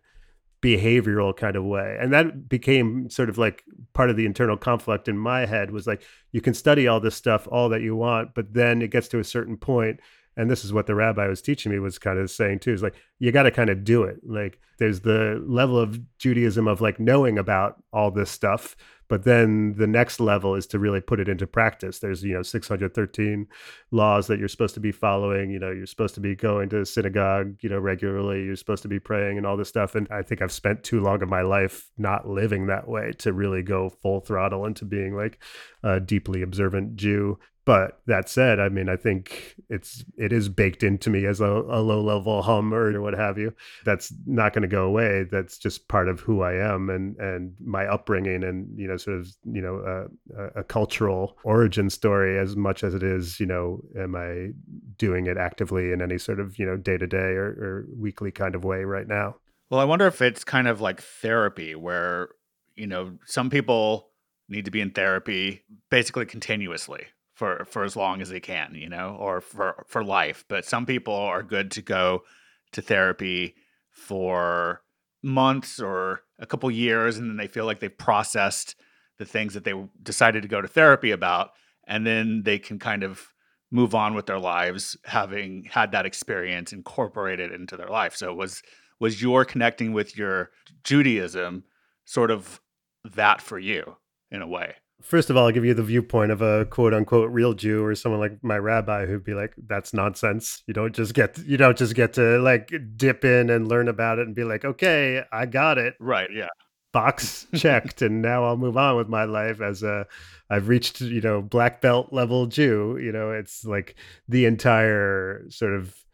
behavioral 0.61 1.35
kind 1.35 1.55
of 1.55 1.63
way. 1.63 1.97
And 1.99 2.13
that 2.13 2.49
became 2.49 3.09
sort 3.09 3.29
of 3.29 3.37
like 3.37 3.63
part 3.93 4.09
of 4.09 4.17
the 4.17 4.25
internal 4.25 4.57
conflict 4.57 5.07
in 5.07 5.17
my 5.17 5.45
head 5.45 5.71
was 5.71 5.87
like 5.87 6.03
you 6.31 6.41
can 6.41 6.53
study 6.53 6.87
all 6.87 6.99
this 6.99 7.15
stuff 7.15 7.47
all 7.51 7.69
that 7.69 7.81
you 7.81 7.95
want 7.95 8.35
but 8.35 8.53
then 8.53 8.81
it 8.81 8.91
gets 8.91 9.07
to 9.07 9.19
a 9.19 9.23
certain 9.23 9.57
point 9.57 9.99
and 10.37 10.49
this 10.49 10.65
is 10.65 10.73
what 10.73 10.87
the 10.87 10.95
rabbi 10.95 11.27
was 11.27 11.41
teaching 11.41 11.71
me 11.71 11.79
was 11.79 11.97
kind 11.97 12.19
of 12.19 12.29
saying 12.29 12.59
too 12.59 12.73
is 12.73 12.83
like 12.83 12.95
you 13.19 13.31
got 13.31 13.43
to 13.43 13.51
kind 13.51 13.69
of 13.69 13.83
do 13.83 14.03
it. 14.03 14.17
Like 14.23 14.59
there's 14.77 15.01
the 15.01 15.43
level 15.47 15.79
of 15.79 15.99
judaism 16.17 16.67
of 16.67 16.81
like 16.81 16.99
knowing 16.99 17.37
about 17.37 17.81
all 17.93 18.11
this 18.11 18.29
stuff 18.29 18.75
but 19.07 19.23
then 19.23 19.75
the 19.75 19.87
next 19.87 20.19
level 20.19 20.55
is 20.55 20.65
to 20.67 20.79
really 20.79 21.01
put 21.01 21.19
it 21.19 21.29
into 21.29 21.45
practice. 21.45 21.99
There's 21.99 22.23
you 22.23 22.33
know 22.33 22.41
613 22.41 23.47
laws 23.91 24.27
that 24.27 24.39
you're 24.39 24.47
supposed 24.47 24.73
to 24.73 24.79
be 24.79 24.91
following 24.91 25.51
you 25.51 25.59
know 25.59 25.71
you're 25.71 25.85
supposed 25.85 26.15
to 26.15 26.21
be 26.21 26.35
going 26.35 26.69
to 26.69 26.85
synagogue 26.85 27.57
you 27.61 27.69
know 27.69 27.79
regularly 27.79 28.43
you're 28.43 28.55
supposed 28.55 28.81
to 28.83 28.87
be 28.87 28.99
praying 28.99 29.37
and 29.37 29.45
all 29.45 29.57
this 29.57 29.69
stuff 29.69 29.95
and 29.95 30.07
i 30.09 30.21
think 30.21 30.41
i've 30.41 30.51
spent 30.51 30.83
too 30.83 31.01
long 31.01 31.21
of 31.21 31.29
my 31.29 31.41
life 31.41 31.91
not 31.97 32.27
living 32.27 32.67
that 32.67 32.87
way 32.87 33.11
to 33.17 33.31
really 33.31 33.61
go 33.61 33.89
full 33.89 34.19
throttle 34.19 34.65
into 34.65 34.85
being 34.85 35.15
like 35.15 35.39
a 35.83 35.99
deeply 35.99 36.41
observant 36.41 36.95
jew 36.95 37.37
but 37.65 37.99
that 38.05 38.29
said, 38.29 38.59
I 38.59 38.69
mean, 38.69 38.89
I 38.89 38.95
think 38.95 39.55
it's 39.69 40.05
it 40.17 40.31
is 40.31 40.49
baked 40.49 40.83
into 40.83 41.09
me 41.09 41.25
as 41.25 41.41
a, 41.41 41.45
a 41.45 41.81
low 41.81 41.99
level 41.99 42.43
hum 42.43 42.71
or 42.71 43.01
what 43.01 43.15
have 43.15 43.39
you. 43.39 43.53
That's 43.83 44.13
not 44.27 44.53
going 44.53 44.61
to 44.61 44.67
go 44.67 44.85
away. 44.85 45.23
That's 45.23 45.57
just 45.57 45.87
part 45.87 46.07
of 46.07 46.19
who 46.19 46.43
I 46.43 46.53
am 46.53 46.91
and 46.91 47.17
and 47.17 47.55
my 47.59 47.87
upbringing 47.87 48.43
and 48.43 48.67
you 48.77 48.87
know 48.87 48.97
sort 48.97 49.17
of 49.17 49.27
you 49.51 49.61
know 49.61 50.07
a, 50.37 50.59
a 50.59 50.63
cultural 50.63 51.37
origin 51.43 51.89
story 51.89 52.37
as 52.37 52.55
much 52.55 52.83
as 52.83 52.93
it 52.93 53.01
is 53.01 53.39
you 53.39 53.47
know 53.47 53.81
am 53.97 54.15
I 54.15 54.49
doing 54.97 55.25
it 55.25 55.37
actively 55.37 55.91
in 55.91 56.03
any 56.03 56.19
sort 56.19 56.39
of 56.39 56.59
you 56.59 56.67
know 56.67 56.77
day 56.77 56.97
to 56.97 57.07
day 57.07 57.17
or 57.17 57.87
weekly 57.97 58.31
kind 58.31 58.53
of 58.53 58.63
way 58.63 58.83
right 58.83 59.07
now. 59.07 59.37
Well, 59.71 59.79
I 59.79 59.85
wonder 59.85 60.05
if 60.05 60.21
it's 60.21 60.43
kind 60.43 60.67
of 60.67 60.81
like 60.81 61.01
therapy 61.01 61.73
where 61.73 62.29
you 62.75 62.85
know 62.85 63.17
some 63.25 63.49
people 63.49 64.11
need 64.47 64.65
to 64.65 64.71
be 64.71 64.81
in 64.81 64.91
therapy 64.91 65.63
basically 65.89 66.27
continuously 66.27 67.07
for 67.35 67.65
for 67.65 67.83
as 67.83 67.95
long 67.95 68.21
as 68.21 68.29
they 68.29 68.39
can, 68.39 68.73
you 68.73 68.89
know, 68.89 69.15
or 69.19 69.41
for 69.41 69.85
for 69.87 70.03
life. 70.03 70.43
But 70.47 70.65
some 70.65 70.85
people 70.85 71.13
are 71.13 71.43
good 71.43 71.69
to 71.71 71.81
go 71.81 72.23
to 72.71 72.81
therapy 72.81 73.55
for 73.91 74.81
months 75.21 75.79
or 75.79 76.21
a 76.39 76.45
couple 76.45 76.69
years 76.69 77.17
and 77.17 77.29
then 77.29 77.37
they 77.37 77.47
feel 77.47 77.65
like 77.65 77.79
they've 77.79 77.97
processed 77.97 78.75
the 79.17 79.25
things 79.25 79.53
that 79.53 79.63
they 79.63 79.73
decided 80.03 80.41
to 80.41 80.47
go 80.47 80.61
to 80.61 80.67
therapy 80.67 81.11
about 81.11 81.51
and 81.87 82.05
then 82.05 82.43
they 82.43 82.59
can 82.59 82.77
kind 82.77 83.03
of 83.03 83.29
move 83.71 83.95
on 83.95 84.13
with 84.13 84.25
their 84.25 84.39
lives 84.39 84.97
having 85.05 85.65
had 85.71 85.91
that 85.91 86.05
experience 86.05 86.71
incorporated 86.71 87.51
into 87.51 87.75
their 87.75 87.89
life. 87.89 88.15
So 88.15 88.33
was 88.33 88.61
was 88.99 89.21
your 89.21 89.43
connecting 89.43 89.93
with 89.93 90.17
your 90.17 90.51
Judaism 90.83 91.63
sort 92.05 92.31
of 92.31 92.61
that 93.03 93.41
for 93.41 93.59
you 93.59 93.97
in 94.31 94.41
a 94.41 94.47
way? 94.47 94.75
First 95.01 95.29
of 95.29 95.37
all, 95.37 95.45
I'll 95.45 95.51
give 95.51 95.65
you 95.65 95.73
the 95.73 95.83
viewpoint 95.83 96.31
of 96.31 96.41
a 96.41 96.65
quote 96.65 96.93
unquote 96.93 97.31
real 97.31 97.53
Jew 97.53 97.83
or 97.83 97.95
someone 97.95 98.19
like 98.19 98.43
my 98.43 98.57
rabbi 98.57 99.05
who'd 99.05 99.23
be 99.23 99.33
like, 99.33 99.53
that's 99.67 99.93
nonsense. 99.93 100.63
You 100.67 100.73
don't 100.73 100.95
just 100.95 101.13
get, 101.13 101.37
you 101.39 101.57
don't 101.57 101.77
just 101.77 101.95
get 101.95 102.13
to 102.13 102.39
like 102.39 102.73
dip 102.95 103.25
in 103.25 103.49
and 103.49 103.67
learn 103.67 103.87
about 103.87 104.19
it 104.19 104.27
and 104.27 104.35
be 104.35 104.43
like, 104.43 104.65
okay, 104.65 105.23
I 105.31 105.45
got 105.45 105.77
it. 105.77 105.95
Right. 105.99 106.29
Yeah. 106.33 106.47
Box 106.91 107.47
checked. 107.55 108.01
and 108.01 108.21
now 108.21 108.45
I'll 108.45 108.57
move 108.57 108.77
on 108.77 108.95
with 108.95 109.09
my 109.09 109.25
life 109.25 109.61
as 109.61 109.83
a, 109.83 110.07
I've 110.49 110.67
reached, 110.67 111.01
you 111.01 111.21
know, 111.21 111.41
black 111.41 111.81
belt 111.81 112.09
level 112.11 112.45
Jew. 112.45 112.97
You 113.01 113.11
know, 113.11 113.31
it's 113.31 113.65
like 113.65 113.95
the 114.27 114.45
entire 114.45 115.45
sort 115.49 115.73
of 115.73 116.04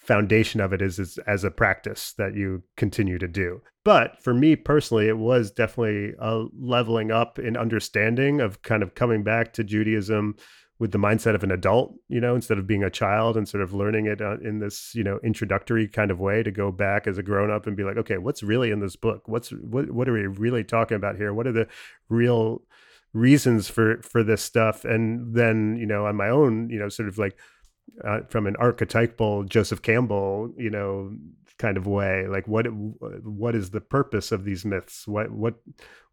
foundation 0.00 0.60
of 0.60 0.72
it 0.72 0.80
is, 0.82 0.98
is 0.98 1.18
as 1.26 1.44
a 1.44 1.50
practice 1.50 2.14
that 2.14 2.34
you 2.34 2.62
continue 2.76 3.18
to 3.18 3.28
do. 3.28 3.60
But 3.84 4.22
for 4.22 4.34
me 4.34 4.56
personally, 4.56 5.08
it 5.08 5.18
was 5.18 5.50
definitely 5.50 6.14
a 6.18 6.46
leveling 6.58 7.10
up 7.10 7.38
in 7.38 7.56
understanding 7.56 8.40
of 8.40 8.62
kind 8.62 8.82
of 8.82 8.94
coming 8.94 9.22
back 9.22 9.52
to 9.54 9.64
Judaism 9.64 10.36
with 10.78 10.92
the 10.92 10.98
mindset 10.98 11.34
of 11.34 11.44
an 11.44 11.50
adult, 11.50 11.94
you 12.08 12.20
know, 12.20 12.34
instead 12.34 12.56
of 12.56 12.66
being 12.66 12.82
a 12.82 12.90
child 12.90 13.36
and 13.36 13.46
sort 13.46 13.62
of 13.62 13.74
learning 13.74 14.06
it 14.06 14.22
uh, 14.22 14.38
in 14.38 14.58
this, 14.60 14.94
you 14.94 15.04
know, 15.04 15.20
introductory 15.22 15.86
kind 15.86 16.10
of 16.10 16.18
way 16.18 16.42
to 16.42 16.50
go 16.50 16.72
back 16.72 17.06
as 17.06 17.18
a 17.18 17.22
grown 17.22 17.50
up 17.50 17.66
and 17.66 17.76
be 17.76 17.84
like, 17.84 17.98
okay, 17.98 18.16
what's 18.16 18.42
really 18.42 18.70
in 18.70 18.80
this 18.80 18.96
book? 18.96 19.28
What's 19.28 19.50
what 19.50 19.90
what 19.90 20.08
are 20.08 20.14
we 20.14 20.26
really 20.26 20.64
talking 20.64 20.96
about 20.96 21.16
here? 21.16 21.34
What 21.34 21.46
are 21.46 21.52
the 21.52 21.68
real 22.08 22.62
reasons 23.12 23.68
for 23.68 24.00
for 24.00 24.22
this 24.24 24.40
stuff? 24.40 24.86
And 24.86 25.34
then, 25.34 25.76
you 25.76 25.86
know, 25.86 26.06
on 26.06 26.16
my 26.16 26.30
own, 26.30 26.70
you 26.70 26.78
know, 26.78 26.88
sort 26.88 27.10
of 27.10 27.18
like 27.18 27.36
uh, 28.04 28.20
from 28.28 28.46
an 28.46 28.56
archetypal 28.56 29.44
Joseph 29.44 29.82
Campbell, 29.82 30.52
you 30.56 30.70
know, 30.70 31.12
kind 31.58 31.76
of 31.76 31.86
way, 31.86 32.26
like 32.26 32.48
what 32.48 32.64
what 32.64 33.54
is 33.54 33.70
the 33.70 33.80
purpose 33.80 34.32
of 34.32 34.44
these 34.44 34.64
myths? 34.64 35.06
What 35.06 35.30
what 35.30 35.54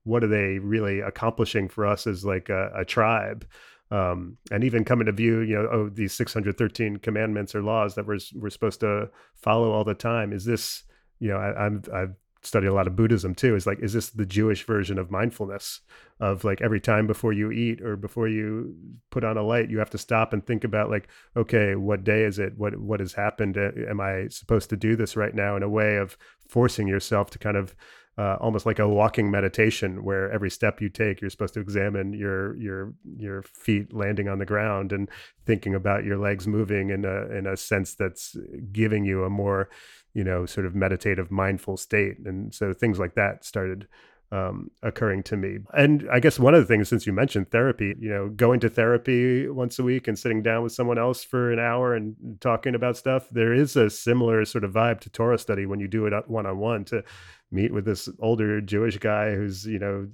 what 0.03 0.23
are 0.23 0.27
they 0.27 0.59
really 0.59 0.99
accomplishing 1.01 1.67
for 1.67 1.85
us 1.85 2.07
as 2.07 2.23
like 2.25 2.49
a, 2.49 2.71
a 2.75 2.85
tribe? 2.85 3.45
um, 3.89 4.37
and 4.51 4.63
even 4.63 4.83
coming 4.83 5.05
to 5.05 5.11
view, 5.11 5.39
you 5.39 5.55
know, 5.55 5.69
oh, 5.71 5.89
these 5.89 6.13
613 6.13 6.97
commandments 6.97 7.55
or 7.55 7.61
laws 7.61 7.95
that 7.95 8.05
we're 8.05 8.19
we're 8.35 8.49
supposed 8.49 8.81
to 8.81 9.09
follow 9.35 9.71
all 9.71 9.83
the 9.83 9.93
time. 9.93 10.33
Is 10.33 10.45
this, 10.45 10.83
you 11.19 11.29
know, 11.29 11.37
I, 11.37 11.65
I'm 11.65 11.83
I've 11.93 12.15
studied 12.47 12.67
a 12.67 12.73
lot 12.73 12.87
of 12.87 12.95
Buddhism 12.95 13.35
too. 13.35 13.55
Is 13.55 13.67
like, 13.67 13.79
is 13.79 13.93
this 13.93 14.09
the 14.09 14.25
Jewish 14.25 14.65
version 14.65 14.97
of 14.97 15.11
mindfulness? 15.11 15.81
Of 16.19 16.43
like 16.43 16.61
every 16.61 16.79
time 16.79 17.05
before 17.05 17.31
you 17.31 17.51
eat 17.51 17.81
or 17.81 17.95
before 17.95 18.27
you 18.27 18.75
put 19.11 19.23
on 19.23 19.37
a 19.37 19.43
light, 19.43 19.69
you 19.69 19.77
have 19.77 19.91
to 19.91 19.97
stop 19.99 20.33
and 20.33 20.45
think 20.45 20.63
about 20.63 20.89
like, 20.89 21.07
okay, 21.35 21.75
what 21.75 22.03
day 22.03 22.23
is 22.23 22.39
it? 22.39 22.57
What 22.57 22.79
what 22.79 22.99
has 22.99 23.13
happened? 23.13 23.57
Am 23.57 24.01
I 24.01 24.27
supposed 24.29 24.69
to 24.71 24.77
do 24.77 24.95
this 24.95 25.15
right 25.15 25.35
now? 25.35 25.55
In 25.55 25.63
a 25.63 25.69
way 25.69 25.97
of 25.97 26.17
forcing 26.47 26.87
yourself 26.87 27.29
to 27.31 27.39
kind 27.39 27.57
of 27.57 27.75
uh, 28.17 28.35
almost 28.39 28.65
like 28.65 28.79
a 28.79 28.87
walking 28.87 29.29
meditation 29.29 30.03
where 30.03 30.31
every 30.31 30.49
step 30.49 30.81
you 30.81 30.89
take 30.89 31.21
you're 31.21 31.29
supposed 31.29 31.53
to 31.53 31.59
examine 31.59 32.13
your 32.13 32.57
your 32.57 32.93
your 33.15 33.43
feet 33.43 33.93
landing 33.93 34.27
on 34.27 34.39
the 34.39 34.45
ground 34.45 34.91
and 34.91 35.09
thinking 35.45 35.75
about 35.75 36.03
your 36.03 36.17
legs 36.17 36.47
moving 36.47 36.89
in 36.89 37.05
a 37.05 37.27
in 37.27 37.45
a 37.45 37.55
sense 37.55 37.93
that's 37.93 38.35
giving 38.71 39.05
you 39.05 39.23
a 39.23 39.29
more 39.29 39.69
you 40.17 40.23
know 40.23 40.47
sort 40.47 40.65
of 40.65 40.73
meditative 40.73 41.29
mindful 41.29 41.77
state 41.77 42.17
and 42.25 42.53
so 42.53 42.73
things 42.73 42.97
like 42.97 43.13
that 43.13 43.45
started 43.45 43.87
um, 44.31 44.71
occurring 44.83 45.23
to 45.23 45.37
me. 45.37 45.59
And 45.73 46.05
I 46.11 46.19
guess 46.19 46.37
one 46.37 46.53
of 46.53 46.59
the 46.59 46.65
things, 46.65 46.89
since 46.89 47.07
you 47.07 47.13
mentioned 47.13 47.49
therapy, 47.49 47.95
you 47.97 48.09
know, 48.09 48.27
going 48.27 48.59
to 48.59 48.69
therapy 48.69 49.47
once 49.47 49.79
a 49.79 49.83
week 49.83 50.07
and 50.07 50.19
sitting 50.19 50.43
down 50.43 50.63
with 50.63 50.73
someone 50.73 50.97
else 50.97 51.23
for 51.23 51.51
an 51.51 51.59
hour 51.59 51.95
and 51.95 52.15
talking 52.41 52.75
about 52.75 52.97
stuff, 52.97 53.29
there 53.29 53.53
is 53.53 53.77
a 53.77 53.89
similar 53.89 54.43
sort 54.43 54.65
of 54.65 54.73
vibe 54.73 54.99
to 55.01 55.09
Torah 55.09 55.37
study 55.37 55.65
when 55.65 55.79
you 55.79 55.87
do 55.87 56.05
it 56.07 56.29
one 56.29 56.45
on 56.45 56.57
one 56.57 56.83
to 56.85 57.03
meet 57.51 57.73
with 57.73 57.85
this 57.85 58.09
older 58.19 58.59
Jewish 58.59 58.97
guy 58.97 59.33
who's, 59.33 59.65
you 59.65 59.79
know, 59.79 60.09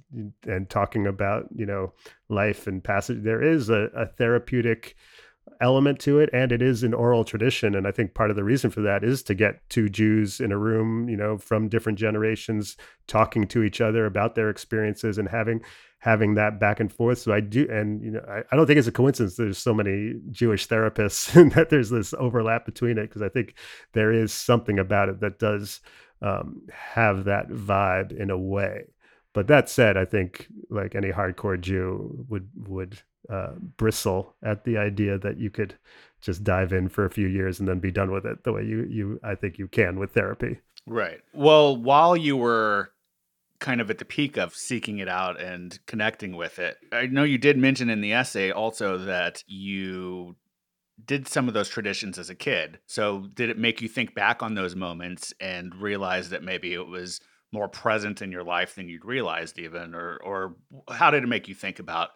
and 0.46 0.70
talking 0.70 1.08
about, 1.08 1.48
you 1.52 1.66
know, 1.66 1.92
life 2.28 2.68
and 2.68 2.84
passage. 2.84 3.24
There 3.24 3.42
is 3.42 3.68
a, 3.68 3.90
a 3.96 4.06
therapeutic 4.06 4.94
element 5.60 5.98
to 6.00 6.18
it 6.18 6.28
and 6.32 6.52
it 6.52 6.60
is 6.60 6.82
an 6.82 6.92
oral 6.92 7.24
tradition 7.24 7.74
and 7.74 7.86
i 7.86 7.90
think 7.90 8.14
part 8.14 8.30
of 8.30 8.36
the 8.36 8.44
reason 8.44 8.70
for 8.70 8.80
that 8.80 9.04
is 9.04 9.22
to 9.22 9.34
get 9.34 9.60
two 9.68 9.88
jews 9.88 10.40
in 10.40 10.50
a 10.50 10.58
room 10.58 11.08
you 11.08 11.16
know 11.16 11.38
from 11.38 11.68
different 11.68 11.98
generations 11.98 12.76
talking 13.06 13.46
to 13.46 13.62
each 13.62 13.80
other 13.80 14.04
about 14.04 14.34
their 14.34 14.50
experiences 14.50 15.16
and 15.16 15.28
having 15.28 15.62
having 15.98 16.34
that 16.34 16.58
back 16.58 16.80
and 16.80 16.92
forth 16.92 17.18
so 17.18 17.32
i 17.32 17.40
do 17.40 17.68
and 17.70 18.02
you 18.02 18.10
know 18.10 18.24
i, 18.28 18.42
I 18.50 18.56
don't 18.56 18.66
think 18.66 18.78
it's 18.78 18.88
a 18.88 18.92
coincidence 18.92 19.36
there's 19.36 19.58
so 19.58 19.72
many 19.72 20.14
jewish 20.30 20.66
therapists 20.66 21.34
and 21.40 21.52
that 21.52 21.70
there's 21.70 21.90
this 21.90 22.14
overlap 22.14 22.64
between 22.64 22.98
it 22.98 23.08
because 23.08 23.22
i 23.22 23.28
think 23.28 23.54
there 23.92 24.12
is 24.12 24.32
something 24.32 24.78
about 24.78 25.08
it 25.08 25.20
that 25.20 25.38
does 25.38 25.80
um, 26.24 26.62
have 26.72 27.24
that 27.24 27.48
vibe 27.48 28.18
in 28.18 28.30
a 28.30 28.38
way. 28.38 28.86
But 29.34 29.48
that 29.48 29.68
said, 29.68 29.96
I 29.96 30.04
think 30.04 30.48
like 30.70 30.94
any 30.94 31.10
hardcore 31.10 31.60
Jew 31.60 32.24
would 32.28 32.48
would 32.66 33.00
uh, 33.28 33.52
bristle 33.76 34.34
at 34.42 34.64
the 34.64 34.76
idea 34.76 35.18
that 35.18 35.38
you 35.38 35.50
could 35.50 35.74
just 36.20 36.44
dive 36.44 36.72
in 36.72 36.88
for 36.88 37.04
a 37.04 37.10
few 37.10 37.26
years 37.26 37.58
and 37.58 37.68
then 37.68 37.78
be 37.78 37.90
done 37.90 38.10
with 38.10 38.24
it 38.24 38.44
the 38.44 38.52
way 38.52 38.64
you 38.64 38.84
you 38.84 39.20
I 39.22 39.34
think 39.34 39.58
you 39.58 39.68
can 39.68 39.98
with 39.98 40.12
therapy. 40.12 40.58
Right. 40.86 41.20
Well, 41.32 41.76
while 41.76 42.16
you 42.16 42.36
were 42.36 42.90
kind 43.60 43.80
of 43.80 43.90
at 43.90 43.98
the 43.98 44.04
peak 44.04 44.36
of 44.36 44.54
seeking 44.54 44.98
it 44.98 45.08
out 45.08 45.40
and 45.40 45.78
connecting 45.86 46.36
with 46.36 46.58
it, 46.58 46.76
I 46.92 47.06
know 47.06 47.24
you 47.24 47.38
did 47.38 47.56
mention 47.56 47.88
in 47.90 48.00
the 48.00 48.12
essay 48.12 48.50
also 48.50 48.98
that 48.98 49.42
you 49.46 50.36
did 51.04 51.26
some 51.26 51.48
of 51.48 51.54
those 51.54 51.68
traditions 51.68 52.18
as 52.18 52.30
a 52.30 52.34
kid. 52.34 52.78
So 52.86 53.28
did 53.34 53.50
it 53.50 53.58
make 53.58 53.80
you 53.80 53.88
think 53.88 54.14
back 54.14 54.42
on 54.42 54.54
those 54.54 54.76
moments 54.76 55.32
and 55.40 55.74
realize 55.74 56.30
that 56.30 56.42
maybe 56.42 56.72
it 56.72 56.86
was 56.86 57.20
more 57.52 57.68
present 57.68 58.20
in 58.20 58.32
your 58.32 58.44
life 58.44 58.74
than 58.74 58.88
you'd 58.88 59.04
realized 59.04 59.58
even 59.58 59.94
or 59.94 60.18
or 60.24 60.56
how 60.90 61.10
did 61.10 61.22
it 61.22 61.28
make 61.28 61.48
you 61.48 61.54
think 61.54 61.78
about 61.78 62.10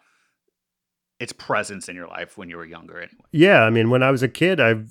its 1.19 1.33
presence 1.33 1.89
in 1.89 1.95
your 1.95 2.07
life 2.07 2.37
when 2.37 2.49
you 2.49 2.57
were 2.57 2.65
younger 2.65 2.97
anyway? 2.97 3.25
Yeah, 3.31 3.63
I 3.63 3.69
mean 3.69 3.89
when 3.89 4.03
I 4.03 4.11
was 4.11 4.23
a 4.23 4.27
kid 4.27 4.59
I 4.59 4.83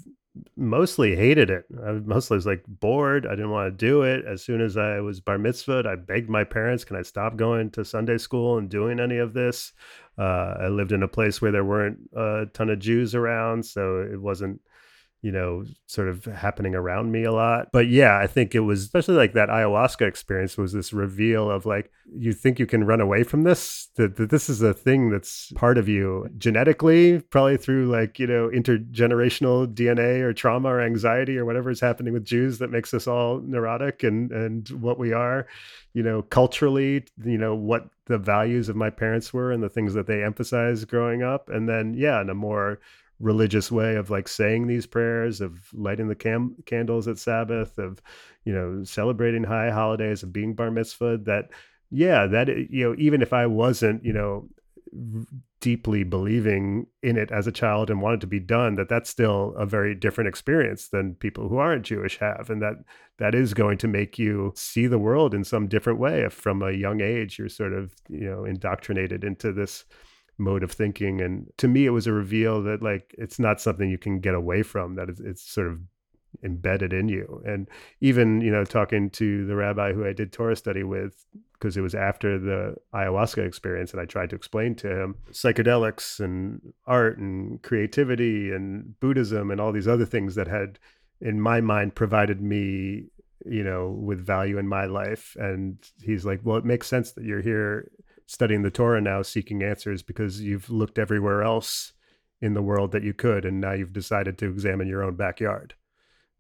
mostly 0.57 1.17
hated 1.17 1.51
it. 1.51 1.65
I 1.85 1.93
mostly 1.93 2.37
was 2.37 2.47
like 2.47 2.63
bored. 2.67 3.27
I 3.27 3.31
didn't 3.31 3.51
want 3.51 3.67
to 3.73 3.87
do 3.87 4.03
it. 4.03 4.25
As 4.25 4.43
soon 4.43 4.61
as 4.61 4.77
I 4.77 5.01
was 5.01 5.21
bar 5.21 5.39
mitzvahed, 5.39 5.87
I 5.87 5.97
begged 5.97 6.29
my 6.29 6.45
parents, 6.45 6.85
"Can 6.85 6.97
I 6.97 7.03
stop 7.03 7.37
going 7.37 7.71
to 7.71 7.85
Sunday 7.85 8.19
school 8.19 8.59
and 8.59 8.69
doing 8.69 9.01
any 9.01 9.19
of 9.19 9.33
this?" 9.33 9.73
Uh, 10.17 10.57
I 10.61 10.69
lived 10.69 10.93
in 10.93 11.03
a 11.03 11.09
place 11.09 11.41
where 11.41 11.53
there 11.53 11.65
weren't 11.65 11.99
a 12.15 12.47
ton 12.53 12.71
of 12.71 12.79
Jews 12.79 13.15
around, 13.15 13.65
so 13.65 14.01
it 14.01 14.21
wasn't 14.21 14.61
you 15.21 15.33
know, 15.33 15.65
sort 15.87 16.09
of 16.09 16.25
happening 16.27 16.75
around 16.75 17.11
me 17.11 17.25
a 17.25 17.33
lot. 17.33 17.69
But 17.73 17.89
yeah, 17.89 18.19
I 18.19 18.27
think 18.27 18.55
it 18.55 18.61
was 18.61 18.83
especially 18.83 19.17
like 19.17 19.33
that 19.33 19.49
ayahuasca 19.49 20.07
experience 20.07 20.57
was 20.57 20.73
this 20.73 20.93
reveal 20.93 21.51
of 21.51 21.67
like, 21.67 21.91
you 22.17 22.33
think 22.33 22.59
you 22.59 22.67
can 22.67 22.85
run 22.85 23.01
away 23.01 23.25
from 23.25 23.43
this, 23.43 23.89
that, 23.97 24.17
that 24.17 24.31
this 24.31 24.49
is 24.49 24.63
a 24.63 24.73
thing 24.73 25.11
that's 25.11 25.53
part 25.57 25.77
of 25.77 25.89
you 25.89 26.29
genetically, 26.39 27.21
probably 27.31 27.57
through 27.57 27.87
like, 27.89 28.19
you 28.19 28.27
know, 28.27 28.49
intergenerational 28.49 29.67
DNA 29.75 30.21
or 30.21 30.33
trauma 30.33 30.69
or 30.69 30.81
anxiety 30.81 31.37
or 31.37 31.45
whatever 31.45 31.71
is 31.71 31.81
happening 31.81 32.13
with 32.13 32.25
Jews 32.25 32.59
that 32.59 32.71
makes 32.71 32.95
us 32.95 33.07
all 33.09 33.41
neurotic 33.41 34.05
and, 34.05 34.31
and 34.31 34.69
what 34.71 34.99
we 34.99 35.13
are, 35.13 35.49
you 35.95 36.03
know, 36.03 36.23
culturally, 36.23 37.05
you 37.25 37.39
know, 37.39 37.57
what 37.57 37.89
the 38.07 38.19
values 38.19 38.69
of 38.69 38.77
my 38.77 38.89
parents 38.89 39.35
were 39.35 39.51
and 39.51 39.63
the 39.63 39.69
things 39.69 39.95
that 39.95 40.07
they 40.07 40.23
emphasized 40.23 40.89
growing 40.89 41.23
up. 41.23 41.49
And 41.49 41.69
then, 41.69 41.95
yeah, 41.95 42.21
in 42.21 42.31
a 42.31 42.35
more 42.35 42.79
religious 43.21 43.71
way 43.71 43.97
of 43.97 44.11
like 44.11 44.29
saying 44.29 44.67
these 44.67 44.87
prayers 44.87 45.41
of 45.41 45.69
lighting 45.73 46.09
the 46.09 46.15
cam- 46.15 46.55
candles 46.67 47.09
at 47.09 47.19
sabbath 47.19 47.77
of 47.79 48.01
you 48.45 48.53
know 48.53 48.85
celebrating 48.85 49.43
high 49.43 49.71
holidays 49.71 50.23
of 50.23 50.33
being 50.33 50.55
bar 50.55 50.71
mitzvah 50.71 51.19
that 51.19 51.49
yeah 51.91 52.27
that 52.27 52.49
eh, 52.49 52.65
you 52.71 52.85
know 52.85 52.95
even 52.99 53.21
if 53.21 53.33
i 53.33 53.47
wasn't 53.47 54.05
you 54.05 54.13
know 54.13 54.49
deeply 55.61 56.05
believing 56.05 56.87
in 57.03 57.19
it 57.19 57.31
as 57.33 57.47
a 57.47 57.53
child 57.53 57.91
and 57.91 58.01
wanted 58.01 58.21
to 58.21 58.27
be 58.27 58.39
done 58.41 58.77
that 58.77 58.89
that's 58.89 59.11
still 59.11 59.53
a 59.59 59.67
very 59.67 59.95
different 59.95 60.29
experience 60.29 60.89
than 60.89 61.17
people 61.17 61.49
who 61.49 61.59
aren't 61.59 61.85
jewish 61.85 62.19
have 62.19 62.49
and 62.49 62.63
that 62.63 62.77
that 63.19 63.35
is 63.35 63.53
going 63.53 63.77
to 63.77 63.89
make 63.89 64.19
you 64.19 64.53
see 64.55 64.87
the 64.87 64.99
world 64.99 65.35
in 65.35 65.43
some 65.43 65.67
different 65.67 65.99
way 65.99 66.21
if 66.23 66.33
from 66.33 66.63
a 66.63 66.71
young 66.71 67.01
age 67.01 67.39
you're 67.39 67.49
sort 67.49 67.73
of 67.73 67.93
you 68.09 68.31
know 68.31 68.45
indoctrinated 68.45 69.25
into 69.25 69.53
this 69.53 69.85
mode 70.39 70.63
of 70.63 70.73
thinking. 70.73 71.21
And 71.21 71.53
to 71.59 71.69
me 71.69 71.87
it 71.87 71.91
was 71.91 72.07
a 72.07 72.13
reveal 72.13 72.63
that 72.63 72.83
like 72.83 73.15
it's 73.19 73.39
not 73.39 73.61
something 73.61 73.91
you 73.91 73.99
can 73.99 74.21
get 74.21 74.35
away 74.35 74.63
from 74.63 74.95
that 74.95 75.09
it's, 75.09 75.21
it's 75.21 75.43
sort 75.43 75.69
of 75.69 75.81
embedded 76.43 76.93
in 76.93 77.09
you. 77.09 77.43
And 77.45 77.69
even 78.01 78.41
you 78.41 78.51
know 78.51 78.65
talking 78.65 79.11
to 79.11 79.47
the 79.47 79.57
rabbi 79.57 79.93
who 79.93 80.07
i 80.07 80.13
did 80.13 80.33
torah 80.33 80.55
study 80.55 80.85
with 80.85 81.25
because 81.55 81.77
it 81.77 81.81
was 81.81 81.95
after 81.95 82.39
the 82.39 82.77
ayahuasca 82.95 83.45
experience 83.45 83.93
and 83.93 84.01
i 84.01 84.05
tried 84.05 84.31
to 84.31 84.37
explain 84.37 84.75
to 84.77 84.89
him 84.89 85.17
psychedelics 85.33 86.21
and 86.21 86.61
art 86.87 87.19
and 87.19 87.63
creativity 87.63 88.53
and 88.53 89.01
buddhism 89.01 89.51
and 89.51 89.61
all 89.61 89.73
these 89.73 89.89
other 89.89 90.05
things 90.05 90.35
that 90.35 90.47
had 90.47 90.79
in 91.21 91.41
my 91.41 91.61
mind 91.61 91.95
provided 91.95 92.41
me 92.41 93.09
you 93.47 93.63
know 93.63 93.89
with 93.91 94.25
value 94.25 94.59
in 94.59 94.69
my 94.69 94.87
life. 94.87 95.37
And 95.39 95.79
he's 96.03 96.25
like 96.25 96.41
well 96.45 96.57
it 96.57 96.65
makes 96.65 96.87
sense 96.87 97.13
that 97.13 97.25
you're 97.25 97.43
here 97.43 97.91
studying 98.29 98.61
the 98.61 98.71
Torah 98.71 99.01
now, 99.01 99.23
seeking 99.23 99.63
answers 99.63 100.03
because 100.03 100.43
you've 100.43 100.69
looked 100.69 100.99
everywhere 100.99 101.43
else 101.43 101.95
in 102.41 102.53
the 102.53 102.63
world 102.63 102.93
that 102.93 103.03
you 103.03 103.15
could, 103.15 103.45
and 103.45 103.61
now 103.61 103.73
you've 103.73 103.95
decided 103.95 104.37
to 104.39 104.47
examine 104.47 104.87
your 104.87 105.03
own 105.03 105.17
backyard. 105.17 105.75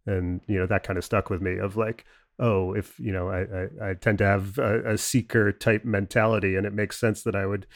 And 0.07 0.41
you 0.47 0.59
know 0.59 0.67
that 0.67 0.85
kind 0.85 0.99
of 0.99 1.05
stuck 1.05 1.31
with 1.31 1.43
me 1.43 1.57
of 1.57 1.77
like, 1.77 2.05
oh, 2.39 2.75
if 2.75 2.99
you 3.01 3.11
know, 3.11 3.29
I 3.29 3.41
I, 3.87 3.91
I 3.91 3.95
tend 3.95 4.19
to 4.19 4.27
have 4.27 4.59
a, 4.59 4.93
a 4.93 4.99
seeker 4.99 5.51
type 5.51 5.85
mentality, 5.85 6.57
and 6.57 6.67
it 6.67 6.75
makes 6.75 7.01
sense 7.01 7.23
that 7.23 7.35
I 7.35 7.47
would 7.47 7.67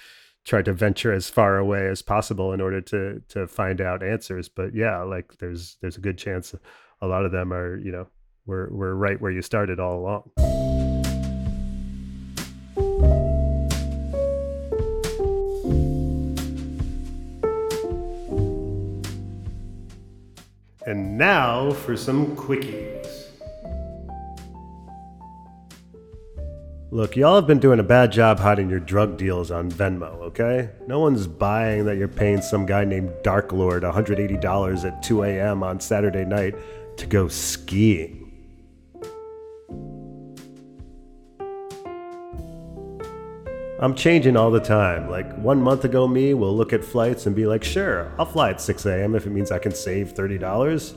try 0.45 0.61
to 0.63 0.73
venture 0.73 1.13
as 1.13 1.31
far 1.31 1.57
away 1.57 1.89
as 1.89 2.03
possible 2.03 2.53
in 2.53 2.61
order 2.61 2.81
to 2.83 3.23
to 3.31 3.47
find 3.47 3.81
out 3.81 4.03
answers. 4.03 4.49
But 4.49 4.75
yeah, 4.75 5.03
like 5.03 5.39
there's 5.39 5.79
there's 5.81 5.97
a 5.97 6.01
good 6.01 6.19
chance 6.19 6.55
a 7.01 7.07
lot 7.07 7.25
of 7.25 7.33
them 7.33 7.53
are 7.53 7.79
you 7.79 7.93
know 7.93 8.07
we're 8.45 8.69
we're 8.71 8.95
right 8.95 9.21
where 9.21 9.33
you 9.33 9.43
started 9.43 9.81
all 9.81 9.99
along. 9.99 10.62
And 20.93 21.17
now 21.17 21.71
for 21.71 21.97
some 21.97 22.37
quickies. 22.37 23.29
Look, 26.91 27.17
y'all 27.17 27.37
have 27.37 27.47
been 27.47 27.61
doing 27.61 27.81
a 27.81 27.83
bad 27.83 28.13
job 28.13 28.39
hiding 28.39 28.69
your 28.69 28.79
drug 28.79 29.17
deals 29.17 29.51
on 29.51 29.71
Venmo, 29.71 30.21
okay? 30.21 30.69
No 30.87 30.99
one's 30.99 31.27
buying 31.27 31.87
that 31.87 31.97
you're 31.97 32.09
paying 32.09 32.43
some 32.43 32.67
guy 32.67 32.85
named 32.85 33.11
Dark 33.23 33.55
Lord 33.55 33.85
$180 33.85 34.85
at 34.85 35.03
2 35.03 35.23
a.m. 35.23 35.63
on 35.63 35.81
Saturday 35.81 36.27
night 36.27 36.57
to 36.99 37.07
go 37.07 37.27
skiing. 37.27 38.22
I'm 43.83 43.97
changing 43.97 44.37
all 44.37 44.53
the 44.53 44.61
time. 44.61 45.11
Like 45.11 45.37
one 45.39 45.61
month 45.61 45.85
ago, 45.85 46.07
me 46.07 46.35
will 46.35 46.57
look 46.57 46.73
at 46.73 46.85
flights 46.85 47.27
and 47.27 47.35
be 47.35 47.47
like, 47.47 47.65
sure, 47.65 48.13
I'll 48.17 48.25
fly 48.25 48.51
at 48.51 48.61
6 48.61 48.87
a.m. 48.87 49.17
if 49.17 49.27
it 49.27 49.31
means 49.31 49.51
I 49.51 49.59
can 49.59 49.75
save 49.75 50.15
$30. 50.15 50.95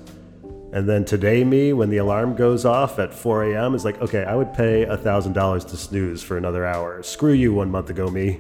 And 0.72 0.88
then 0.88 1.04
today, 1.04 1.44
me, 1.44 1.74
when 1.74 1.90
the 1.90 1.98
alarm 1.98 2.36
goes 2.36 2.64
off 2.64 3.00
at 3.00 3.12
4 3.12 3.46
a.m., 3.46 3.74
is 3.74 3.86
like, 3.86 4.00
okay, 4.04 4.24
I 4.24 4.36
would 4.36 4.54
pay 4.54 4.86
$1,000 4.86 5.68
to 5.68 5.78
snooze 5.78 6.22
for 6.22 6.38
another 6.38 6.64
hour. 6.64 7.02
Screw 7.02 7.34
you 7.34 7.56
one 7.56 7.72
month 7.72 7.90
ago, 7.90 8.08
me. 8.08 8.40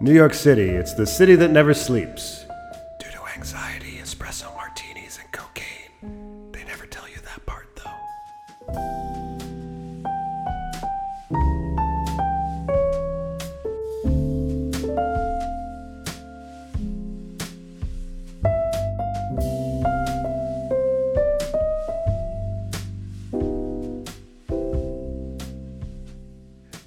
New 0.00 0.12
York 0.12 0.34
City, 0.34 0.70
it's 0.70 0.94
the 0.94 1.06
city 1.06 1.36
that 1.36 1.52
never 1.52 1.72
sleeps. 1.72 2.47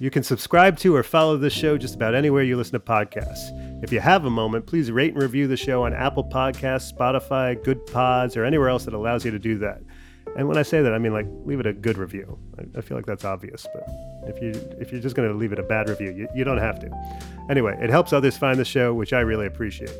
You 0.02 0.10
can 0.10 0.24
subscribe 0.24 0.78
to 0.78 0.96
or 0.96 1.04
follow 1.04 1.36
this 1.36 1.52
show 1.52 1.78
just 1.78 1.94
about 1.94 2.16
anywhere 2.16 2.42
you 2.42 2.56
listen 2.56 2.72
to 2.72 2.80
podcasts. 2.80 3.84
If 3.84 3.92
you 3.92 4.00
have 4.00 4.24
a 4.24 4.30
moment, 4.30 4.66
please 4.66 4.90
rate 4.90 5.12
and 5.12 5.22
review 5.22 5.46
the 5.46 5.56
show 5.56 5.84
on 5.84 5.94
Apple 5.94 6.24
Podcasts, 6.24 6.92
Spotify, 6.92 7.54
Goodpods, 7.62 8.36
or 8.36 8.44
anywhere 8.44 8.68
else 8.68 8.84
that 8.86 8.94
allows 8.94 9.24
you 9.24 9.30
to 9.30 9.38
do 9.38 9.58
that. 9.58 9.80
And 10.36 10.48
when 10.48 10.58
I 10.58 10.62
say 10.62 10.82
that, 10.82 10.92
I 10.92 10.98
mean 10.98 11.12
like 11.12 11.26
leave 11.44 11.60
it 11.60 11.66
a 11.66 11.72
good 11.72 11.98
review. 11.98 12.36
I, 12.76 12.80
feel 12.80 12.96
like 12.96 13.06
that's 13.06 13.24
obvious, 13.24 13.64
but 13.72 13.84
if 14.26 14.42
you 14.42 14.50
if 14.80 14.90
you're 14.90 15.00
just 15.00 15.14
going 15.14 15.28
to 15.28 15.36
leave 15.36 15.52
it 15.52 15.60
a 15.60 15.62
bad 15.62 15.88
review, 15.88 16.10
you, 16.10 16.28
you 16.34 16.42
don't 16.42 16.58
have 16.58 16.80
to. 16.80 16.90
Anyway, 17.48 17.78
it 17.80 17.88
helps 17.88 18.12
others 18.12 18.36
find 18.36 18.58
the 18.58 18.64
show, 18.64 18.92
which 18.92 19.12
I 19.12 19.20
really 19.20 19.46
appreciate. 19.46 19.94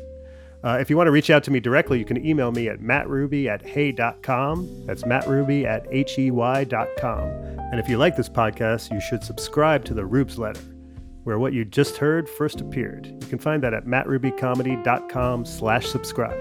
Uh, 0.63 0.77
if 0.79 0.89
you 0.89 0.95
want 0.95 1.07
to 1.07 1.11
reach 1.11 1.29
out 1.29 1.43
to 1.43 1.51
me 1.51 1.59
directly, 1.59 1.99
you 1.99 2.05
can 2.05 2.25
email 2.25 2.51
me 2.51 2.69
at 2.69 2.79
mattruby 2.79 3.47
at 3.47 3.61
hey.com. 3.61 4.85
That's 4.85 5.03
mattruby 5.03 5.65
at 5.65 5.85
hey.com. 5.91 7.27
And 7.27 7.79
if 7.79 7.89
you 7.89 7.97
like 7.97 8.15
this 8.15 8.29
podcast, 8.29 8.91
you 8.91 9.01
should 9.01 9.23
subscribe 9.23 9.83
to 9.85 9.93
the 9.93 10.05
Rubes 10.05 10.37
Letter, 10.37 10.61
where 11.23 11.37
what 11.37 11.51
you 11.51 11.65
just 11.65 11.97
heard 11.97 12.29
first 12.29 12.61
appeared. 12.61 13.07
You 13.07 13.27
can 13.27 13.39
find 13.39 13.61
that 13.63 13.73
at 13.73 13.85
mattrubycomedy.com 13.85 15.45
slash 15.45 15.87
subscribe. 15.87 16.39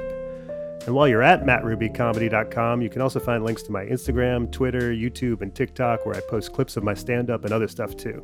And 0.87 0.95
while 0.95 1.09
you're 1.09 1.23
at 1.23 1.45
mattrubycomedy.com, 1.45 2.83
you 2.83 2.91
can 2.91 3.03
also 3.03 3.21
find 3.21 3.45
links 3.45 3.63
to 3.65 3.73
my 3.73 3.85
Instagram, 3.85 4.51
Twitter, 4.51 4.93
YouTube, 4.93 5.41
and 5.41 5.55
TikTok, 5.55 6.05
where 6.07 6.17
I 6.17 6.21
post 6.29 6.53
clips 6.53 6.77
of 6.77 6.85
my 6.85 6.95
stand-up 6.95 7.45
and 7.45 7.53
other 7.53 7.69
stuff 7.69 7.97
too. 7.97 8.23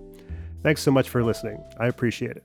Thanks 0.63 0.83
so 0.83 0.91
much 0.91 1.09
for 1.09 1.23
listening. 1.23 1.63
I 1.79 1.87
appreciate 1.87 2.37
it. 2.37 2.45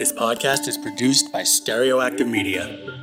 This 0.00 0.14
podcast 0.14 0.66
is 0.66 0.78
produced 0.78 1.30
by 1.30 1.42
Stereoactive 1.42 2.26
Media. 2.26 2.99